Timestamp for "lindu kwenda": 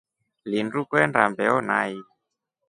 0.51-1.21